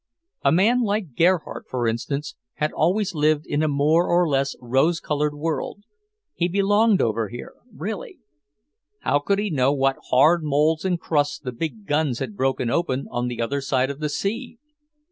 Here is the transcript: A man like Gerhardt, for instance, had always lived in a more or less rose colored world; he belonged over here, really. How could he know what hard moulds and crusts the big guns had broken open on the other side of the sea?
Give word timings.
A 0.43 0.51
man 0.51 0.81
like 0.81 1.13
Gerhardt, 1.15 1.67
for 1.69 1.87
instance, 1.87 2.35
had 2.55 2.71
always 2.71 3.13
lived 3.13 3.45
in 3.45 3.61
a 3.61 3.67
more 3.67 4.07
or 4.07 4.27
less 4.27 4.55
rose 4.59 4.99
colored 4.99 5.35
world; 5.35 5.83
he 6.33 6.47
belonged 6.47 7.03
over 7.03 7.29
here, 7.29 7.53
really. 7.71 8.17
How 9.01 9.19
could 9.19 9.37
he 9.37 9.51
know 9.51 9.71
what 9.71 9.97
hard 10.09 10.41
moulds 10.43 10.85
and 10.85 10.99
crusts 10.99 11.37
the 11.37 11.51
big 11.51 11.85
guns 11.85 12.17
had 12.17 12.35
broken 12.35 12.67
open 12.71 13.05
on 13.11 13.27
the 13.27 13.39
other 13.43 13.61
side 13.61 13.91
of 13.91 13.99
the 13.99 14.09
sea? 14.09 14.57